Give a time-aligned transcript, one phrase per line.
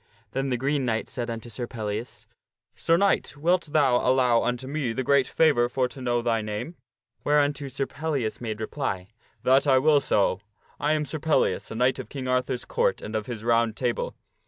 [0.31, 2.25] Then the Green Knight said unto Sir Pellias,"
[2.75, 6.75] Sir Knight, wilt thou allow unto me the great favor for to know thy name?"
[7.23, 9.09] Whereunto Sir Pellias made reply,"
[9.43, 10.41] That will I so.
[10.79, 14.15] I am Sir Pellias, a knight of King Arthur's Court and of his Round Table."